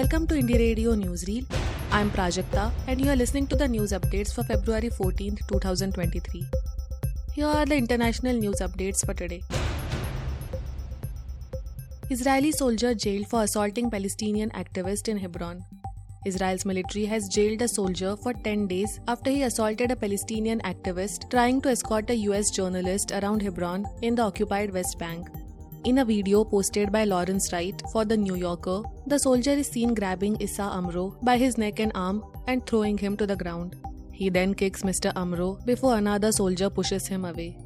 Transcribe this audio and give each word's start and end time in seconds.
Welcome 0.00 0.26
to 0.28 0.34
Indie 0.40 0.58
Radio 0.58 0.92
Newsreel. 0.98 1.44
I'm 1.92 2.10
Prajakta 2.10 2.62
and 2.86 2.98
you 3.02 3.10
are 3.10 3.16
listening 3.16 3.46
to 3.48 3.56
the 3.62 3.66
news 3.68 3.92
updates 3.92 4.34
for 4.34 4.42
February 4.42 4.88
14, 4.88 5.36
2023. 5.46 6.46
Here 7.34 7.46
are 7.46 7.66
the 7.66 7.76
international 7.76 8.32
news 8.32 8.60
updates 8.60 9.04
for 9.04 9.12
today. 9.12 9.42
Israeli 12.08 12.50
soldier 12.50 12.94
jailed 12.94 13.28
for 13.28 13.42
assaulting 13.42 13.90
Palestinian 13.90 14.48
activist 14.62 15.08
in 15.08 15.18
Hebron. 15.18 15.62
Israel's 16.24 16.64
military 16.64 17.04
has 17.04 17.28
jailed 17.28 17.60
a 17.60 17.68
soldier 17.68 18.16
for 18.16 18.32
10 18.32 18.68
days 18.68 18.98
after 19.06 19.30
he 19.30 19.42
assaulted 19.42 19.90
a 19.90 19.96
Palestinian 19.96 20.60
activist 20.60 21.28
trying 21.28 21.60
to 21.60 21.68
escort 21.68 22.08
a 22.08 22.16
US 22.30 22.50
journalist 22.50 23.12
around 23.12 23.42
Hebron 23.42 23.84
in 24.00 24.14
the 24.14 24.22
occupied 24.22 24.72
West 24.72 24.98
Bank. 24.98 25.28
In 25.82 25.96
a 25.96 26.04
video 26.04 26.44
posted 26.44 26.92
by 26.92 27.04
Lawrence 27.04 27.54
Wright 27.54 27.82
for 27.90 28.04
The 28.04 28.14
New 28.14 28.34
Yorker, 28.34 28.82
the 29.06 29.18
soldier 29.18 29.52
is 29.52 29.68
seen 29.68 29.94
grabbing 29.94 30.36
Issa 30.38 30.62
Amro 30.62 31.16
by 31.22 31.38
his 31.38 31.56
neck 31.56 31.80
and 31.80 31.90
arm 31.94 32.22
and 32.46 32.66
throwing 32.66 32.98
him 32.98 33.16
to 33.16 33.26
the 33.26 33.34
ground. 33.34 33.76
He 34.12 34.28
then 34.28 34.52
kicks 34.52 34.82
Mr. 34.82 35.10
Amro 35.16 35.58
before 35.64 35.96
another 35.96 36.32
soldier 36.32 36.68
pushes 36.68 37.06
him 37.06 37.24
away. 37.24 37.56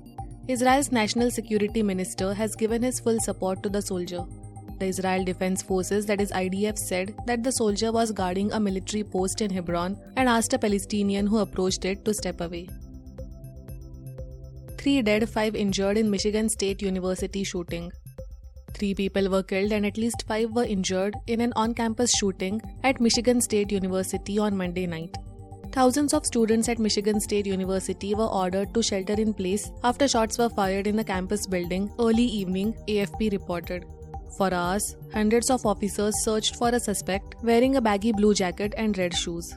Israel's 0.47 0.93
national 0.93 1.33
security 1.33 1.83
minister 1.83 2.33
has 2.35 2.55
given 2.55 2.85
his 2.85 3.01
full 3.01 3.19
support 3.19 3.65
to 3.65 3.69
the 3.69 3.83
soldier. 3.83 4.23
The 4.79 4.87
Israel 4.87 5.25
Defense 5.25 5.61
Forces, 5.63 6.07
that 6.07 6.21
is 6.21 6.31
IDF, 6.31 6.79
said 6.79 7.17
that 7.27 7.43
the 7.43 7.51
soldier 7.51 7.91
was 7.91 8.13
guarding 8.13 8.53
a 8.53 8.61
military 8.61 9.03
post 9.03 9.41
in 9.41 9.51
Hebron 9.51 9.99
and 10.17 10.29
asked 10.29 10.53
a 10.53 10.59
Palestinian 10.59 11.27
who 11.27 11.39
approached 11.39 11.85
it 11.85 12.05
to 12.05 12.15
step 12.15 12.41
away. 12.41 12.69
Three 14.79 15.03
dead, 15.03 15.29
five 15.29 15.57
injured 15.57 15.99
in 15.99 16.09
Michigan 16.11 16.49
State 16.49 16.81
University 16.81 17.43
shooting. 17.43 17.91
Three 18.75 18.93
people 18.93 19.29
were 19.31 19.43
killed 19.45 19.71
and 19.71 19.87
at 19.87 19.97
least 19.97 20.25
five 20.27 20.51
were 20.51 20.65
injured 20.65 21.15
in 21.29 21.41
an 21.41 21.53
on 21.55 21.75
campus 21.75 22.13
shooting 22.17 22.61
at 22.83 23.01
Michigan 23.01 23.41
State 23.41 23.71
University 23.71 24.39
on 24.39 24.57
Monday 24.57 24.87
night. 24.87 25.17
Thousands 25.71 26.13
of 26.13 26.27
students 26.27 26.69
at 26.69 26.81
Michigan 26.81 27.21
State 27.21 27.47
University 27.47 28.15
were 28.15 28.27
ordered 28.27 28.75
to 28.75 28.83
shelter 28.83 29.15
in 29.15 29.33
place 29.33 29.71
after 29.85 30.09
shots 30.09 30.39
were 30.39 30.49
fired 30.49 30.89
in 30.89 30.97
the 30.97 31.05
campus 31.05 31.47
building 31.47 31.89
early 32.01 32.25
evening, 32.25 32.75
AFP 32.89 33.31
reported. 33.33 33.85
For 34.37 34.53
hours, 34.53 34.97
hundreds 35.13 35.51
of 35.51 35.65
officers 35.65 36.25
searched 36.25 36.57
for 36.57 36.71
a 36.71 36.81
suspect 36.81 37.37
wearing 37.45 37.77
a 37.77 37.81
baggy 37.81 38.13
blue 38.13 38.35
jacket 38.35 38.75
and 38.77 38.99
red 38.99 39.15
shoes. 39.15 39.57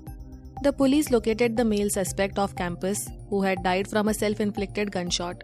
The 0.62 0.74
police 0.74 1.10
located 1.10 1.58
the 1.58 1.66
male 1.66 1.90
suspect 1.90 2.38
off 2.38 2.56
campus, 2.56 3.10
who 3.30 3.42
had 3.42 3.64
died 3.64 3.88
from 3.88 4.08
a 4.08 4.14
self 4.14 4.40
inflicted 4.40 4.92
gunshot. 4.92 5.42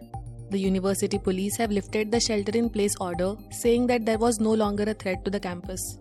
The 0.50 0.58
university 0.58 1.18
police 1.18 1.56
have 1.56 1.70
lifted 1.70 2.12
the 2.12 2.20
shelter 2.20 2.56
in 2.56 2.70
place 2.70 2.94
order, 3.00 3.34
saying 3.50 3.86
that 3.88 4.04
there 4.06 4.18
was 4.18 4.40
no 4.40 4.52
longer 4.52 4.84
a 4.84 4.94
threat 4.94 5.24
to 5.24 5.30
the 5.30 5.40
campus. 5.40 5.98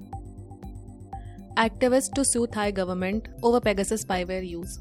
Activists 1.57 2.11
to 2.13 2.25
sue 2.25 2.47
Thai 2.47 2.71
government 2.71 3.27
over 3.41 3.59
Pegasus 3.59 4.03
spyware 4.03 4.47
use. 4.47 4.79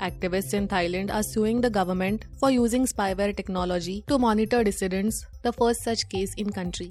Activists 0.00 0.54
in 0.54 0.68
Thailand 0.68 1.12
are 1.12 1.24
suing 1.24 1.60
the 1.60 1.70
government 1.70 2.24
for 2.38 2.50
using 2.50 2.86
spyware 2.86 3.36
technology 3.36 4.04
to 4.06 4.18
monitor 4.18 4.62
dissidents, 4.62 5.24
the 5.42 5.52
first 5.52 5.82
such 5.82 6.08
case 6.08 6.32
in 6.36 6.50
country. 6.50 6.90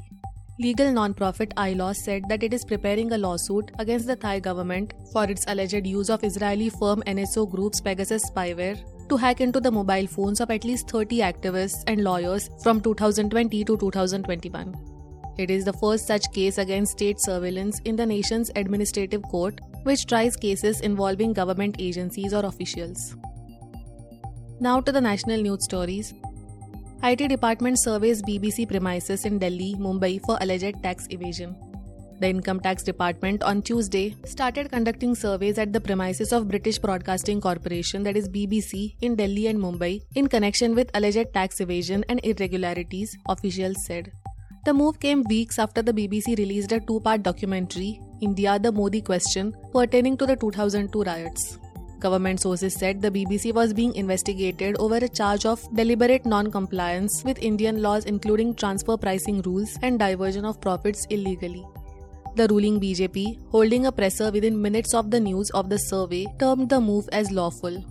Legal 0.60 0.92
non-profit 0.92 1.54
iLaw 1.56 1.96
said 1.96 2.24
that 2.28 2.44
it 2.44 2.54
is 2.54 2.66
preparing 2.66 3.12
a 3.14 3.18
lawsuit 3.18 3.72
against 3.80 4.08
the 4.08 4.16
Thai 4.16 4.40
government 4.40 4.94
for 5.14 5.24
its 5.24 5.46
alleged 5.48 5.86
use 5.86 6.10
of 6.10 6.24
Israeli 6.24 6.70
firm 6.70 7.02
NSO 7.06 7.50
Group's 7.50 7.80
Pegasus 7.80 8.30
spyware 8.30 8.78
to 9.10 9.18
hack 9.18 9.42
into 9.42 9.60
the 9.60 9.72
mobile 9.72 10.08
phones 10.08 10.40
of 10.42 10.52
at 10.52 10.64
least 10.64 10.90
30 10.90 11.20
activists 11.20 11.84
and 11.88 12.04
lawyers 12.04 12.50
from 12.62 12.82
2020 12.82 13.64
to 13.64 13.78
2021. 13.78 14.76
It 15.38 15.52
is 15.52 15.66
the 15.66 15.74
first 15.74 16.08
such 16.08 16.32
case 16.34 16.58
against 16.58 16.94
state 16.94 17.20
surveillance 17.20 17.80
in 17.86 17.96
the 17.96 18.06
nation's 18.06 18.52
administrative 18.56 19.22
court, 19.24 19.62
which 19.84 20.06
tries 20.08 20.36
cases 20.36 20.82
involving 20.82 21.34
government 21.34 21.76
agencies 21.80 22.34
or 22.34 22.46
officials. 22.46 23.16
Now 24.60 24.82
to 24.82 24.92
the 24.92 25.02
national 25.02 25.42
news 25.42 25.64
stories. 25.64 26.14
IT 27.04 27.28
department 27.30 27.80
surveys 27.80 28.24
BBC 28.24 28.68
premises 28.68 29.26
in 29.26 29.38
Delhi, 29.38 29.76
Mumbai 29.76 30.20
for 30.26 30.38
alleged 30.42 30.82
tax 30.82 31.08
evasion. 31.12 31.56
The 32.20 32.30
Income 32.30 32.62
Tax 32.62 32.82
Department 32.82 33.44
on 33.44 33.62
Tuesday 33.62 34.16
started 34.26 34.72
conducting 34.72 35.14
surveys 35.14 35.60
at 35.60 35.72
the 35.72 35.80
premises 35.80 36.34
of 36.34 36.48
British 36.48 36.80
Broadcasting 36.80 37.40
Corporation, 37.40 38.02
that 38.02 38.18
is 38.18 38.28
BBC, 38.28 38.96
in 39.02 39.16
Delhi 39.16 39.46
and 39.46 39.60
Mumbai 39.60 40.02
in 40.16 40.28
connection 40.28 40.74
with 40.74 40.90
alleged 40.96 41.32
tax 41.32 41.60
evasion 41.62 42.04
and 42.10 42.20
irregularities, 42.24 43.16
officials 43.30 43.86
said. 43.86 44.12
The 44.66 44.74
move 44.74 45.00
came 45.00 45.22
weeks 45.30 45.60
after 45.60 45.84
the 45.84 45.94
BBC 45.94 46.40
released 46.40 46.72
a 46.72 46.80
two 46.80 47.00
part 47.02 47.22
documentary, 47.22 48.02
India 48.20 48.58
the 48.58 48.72
Modi 48.72 49.00
Question, 49.00 49.56
pertaining 49.72 50.18
to 50.18 50.26
the 50.26 50.36
2002 50.36 51.04
riots. 51.04 51.60
Government 52.00 52.40
sources 52.40 52.74
said 52.74 53.00
the 53.00 53.12
BBC 53.12 53.54
was 53.54 53.74
being 53.74 53.94
investigated 53.96 54.76
over 54.80 54.96
a 54.96 55.08
charge 55.08 55.46
of 55.46 55.62
deliberate 55.76 56.26
non 56.26 56.50
compliance 56.50 57.24
with 57.24 57.38
Indian 57.44 57.84
laws, 57.84 58.06
including 58.06 58.56
transfer 58.56 58.98
pricing 58.98 59.44
rules 59.44 59.78
and 59.84 60.00
diversion 60.00 60.46
of 60.46 60.60
profits 60.60 61.06
illegally. 61.12 61.64
The 62.38 62.48
ruling 62.50 62.80
BJP, 62.80 63.50
holding 63.50 63.88
a 63.88 63.92
presser 63.92 64.30
within 64.30 64.62
minutes 64.62 64.94
of 64.94 65.10
the 65.10 65.20
news 65.20 65.50
of 65.60 65.70
the 65.70 65.80
survey, 65.80 66.28
termed 66.38 66.70
the 66.70 66.80
move 66.80 67.10
as 67.12 67.32
lawful. 67.32 67.84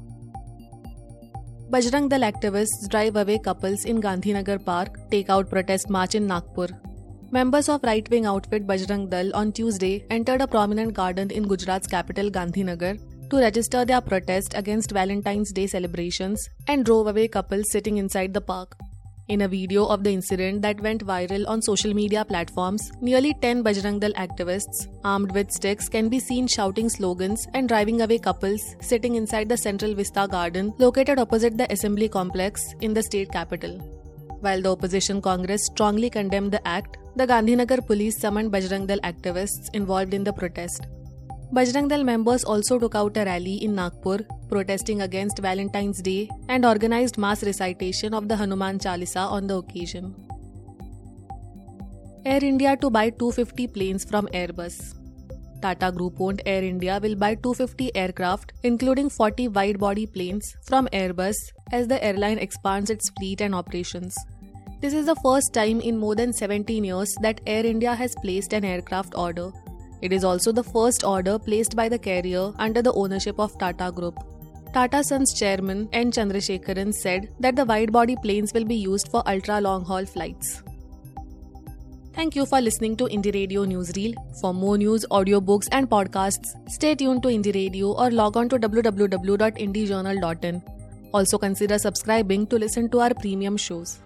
Bajrang 1.68 2.08
Dal 2.08 2.20
activists 2.20 2.88
drive 2.88 3.16
away 3.16 3.40
couples 3.40 3.84
in 3.84 4.00
Gandhinagar 4.00 4.64
Park, 4.64 5.00
take 5.10 5.30
out 5.30 5.50
protest 5.50 5.90
march 5.90 6.14
in 6.14 6.28
Nagpur. 6.28 6.68
Members 7.32 7.68
of 7.68 7.82
right 7.82 8.08
wing 8.08 8.24
outfit 8.24 8.68
Bajrang 8.68 9.10
Dal 9.10 9.34
on 9.34 9.50
Tuesday 9.50 10.06
entered 10.10 10.40
a 10.40 10.46
prominent 10.46 10.94
garden 10.94 11.32
in 11.32 11.48
Gujarat's 11.48 11.88
capital 11.88 12.30
Gandhinagar 12.30 13.00
to 13.30 13.36
register 13.38 13.84
their 13.84 14.00
protest 14.00 14.54
against 14.54 14.92
Valentine's 14.92 15.50
Day 15.50 15.66
celebrations 15.66 16.48
and 16.68 16.84
drove 16.84 17.08
away 17.08 17.26
couples 17.26 17.72
sitting 17.72 17.96
inside 17.96 18.32
the 18.32 18.40
park. 18.40 18.76
In 19.28 19.40
a 19.40 19.48
video 19.48 19.84
of 19.86 20.04
the 20.04 20.10
incident 20.10 20.62
that 20.62 20.80
went 20.80 21.04
viral 21.04 21.48
on 21.48 21.60
social 21.60 21.92
media 21.92 22.24
platforms, 22.24 22.92
nearly 23.00 23.34
10 23.34 23.64
Bajrang 23.64 23.98
Dal 23.98 24.12
activists, 24.12 24.86
armed 25.02 25.32
with 25.32 25.50
sticks, 25.50 25.88
can 25.88 26.08
be 26.08 26.20
seen 26.20 26.46
shouting 26.46 26.88
slogans 26.88 27.48
and 27.52 27.68
driving 27.68 28.02
away 28.02 28.18
couples 28.18 28.76
sitting 28.80 29.16
inside 29.16 29.48
the 29.48 29.56
Central 29.56 29.94
Vista 29.94 30.28
Garden 30.30 30.72
located 30.78 31.18
opposite 31.18 31.58
the 31.58 31.66
Assembly 31.72 32.08
Complex 32.08 32.72
in 32.82 32.94
the 32.94 33.02
state 33.02 33.32
capital. 33.32 33.78
While 34.42 34.62
the 34.62 34.70
opposition 34.70 35.20
Congress 35.20 35.66
strongly 35.66 36.08
condemned 36.08 36.52
the 36.52 36.64
act, 36.68 36.96
the 37.16 37.26
Gandhinagar 37.26 37.84
police 37.84 38.16
summoned 38.16 38.52
Bajrang 38.52 38.86
Dal 38.86 39.00
activists 39.00 39.74
involved 39.74 40.14
in 40.14 40.22
the 40.22 40.32
protest. 40.32 40.86
Bajrang 41.54 41.88
Dal 41.88 42.02
members 42.02 42.42
also 42.42 42.76
took 42.76 42.96
out 42.96 43.16
a 43.16 43.24
rally 43.24 43.62
in 43.64 43.76
Nagpur 43.76 44.18
protesting 44.48 45.02
against 45.02 45.38
Valentine's 45.38 46.02
Day 46.02 46.28
and 46.48 46.66
organized 46.66 47.18
mass 47.18 47.44
recitation 47.44 48.14
of 48.14 48.26
the 48.26 48.36
Hanuman 48.36 48.80
Chalisa 48.80 49.30
on 49.30 49.46
the 49.46 49.54
occasion. 49.54 50.12
Air 52.24 52.42
India 52.42 52.76
to 52.76 52.90
buy 52.90 53.10
250 53.10 53.68
planes 53.68 54.04
from 54.04 54.26
Airbus. 54.34 54.96
Tata 55.62 55.92
Group 55.92 56.20
owned 56.20 56.42
Air 56.44 56.64
India 56.64 56.98
will 57.00 57.14
buy 57.14 57.36
250 57.36 57.94
aircraft, 57.94 58.52
including 58.64 59.08
40 59.08 59.46
wide 59.48 59.78
body 59.78 60.06
planes, 60.06 60.52
from 60.64 60.88
Airbus 60.88 61.36
as 61.70 61.86
the 61.86 62.02
airline 62.04 62.38
expands 62.38 62.90
its 62.90 63.08
fleet 63.10 63.40
and 63.40 63.54
operations. 63.54 64.16
This 64.80 64.92
is 64.92 65.06
the 65.06 65.16
first 65.22 65.54
time 65.54 65.80
in 65.80 65.96
more 65.96 66.16
than 66.16 66.32
17 66.32 66.82
years 66.82 67.14
that 67.22 67.40
Air 67.46 67.64
India 67.64 67.94
has 67.94 68.16
placed 68.16 68.52
an 68.52 68.64
aircraft 68.64 69.14
order 69.16 69.52
it 70.02 70.12
is 70.12 70.24
also 70.24 70.52
the 70.52 70.62
first 70.62 71.04
order 71.04 71.38
placed 71.38 71.76
by 71.76 71.88
the 71.88 71.98
carrier 71.98 72.52
under 72.58 72.82
the 72.82 72.92
ownership 72.92 73.38
of 73.38 73.58
Tata 73.58 73.90
Group. 73.92 74.18
Tata 74.72 75.02
Sons 75.02 75.32
chairman 75.32 75.88
N. 75.92 76.12
Chandrasekaran 76.12 76.92
said 76.92 77.28
that 77.40 77.56
the 77.56 77.64
wide 77.64 77.92
body 77.92 78.16
planes 78.22 78.52
will 78.52 78.64
be 78.64 78.74
used 78.74 79.08
for 79.08 79.22
ultra 79.26 79.60
long 79.60 79.84
haul 79.84 80.04
flights. 80.04 80.62
Thank 82.12 82.34
you 82.34 82.46
for 82.46 82.62
listening 82.62 82.96
to 82.96 83.04
Indie 83.04 83.34
Radio 83.34 83.66
Newsreel. 83.66 84.14
For 84.40 84.54
more 84.54 84.78
news, 84.78 85.04
audiobooks, 85.10 85.68
and 85.70 85.88
podcasts, 85.88 86.54
stay 86.70 86.94
tuned 86.94 87.22
to 87.24 87.28
Indie 87.28 87.54
Radio 87.54 87.92
or 87.92 88.10
log 88.10 88.38
on 88.38 88.48
to 88.48 88.58
www.indiejournal.in. 88.58 90.62
Also 91.12 91.38
consider 91.38 91.78
subscribing 91.78 92.46
to 92.46 92.56
listen 92.56 92.88
to 92.90 93.00
our 93.00 93.12
premium 93.12 93.58
shows. 93.58 94.00